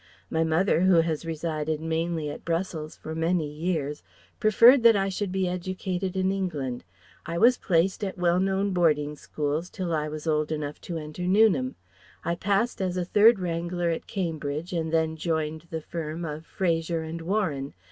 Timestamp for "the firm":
15.69-16.25